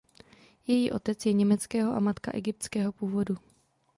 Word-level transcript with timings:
Její 0.67 0.91
otec 0.91 1.25
je 1.25 1.33
německého 1.33 1.93
a 1.95 1.99
matka 1.99 2.31
egyptského 2.31 2.91
původu. 2.91 3.37